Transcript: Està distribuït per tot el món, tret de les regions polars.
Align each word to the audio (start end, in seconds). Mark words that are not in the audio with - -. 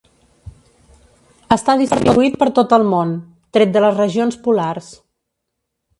Està 1.57 1.75
distribuït 1.81 2.39
per 2.43 2.49
tot 2.61 2.75
el 2.79 2.87
món, 2.95 3.11
tret 3.59 3.77
de 3.77 3.85
les 3.87 3.97
regions 4.03 4.41
polars. 4.49 4.93